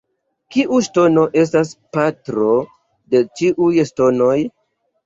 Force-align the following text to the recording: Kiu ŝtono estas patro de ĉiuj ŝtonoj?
Kiu 0.53 0.79
ŝtono 0.87 1.25
estas 1.43 1.75
patro 1.99 2.49
de 3.13 3.25
ĉiuj 3.39 3.75
ŝtonoj? 3.93 4.37